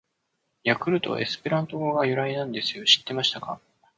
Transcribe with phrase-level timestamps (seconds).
[0.63, 2.85] 「ヤクルト」はエスペラント語が由来なんですよ！
[2.85, 3.61] 知ってましたか！！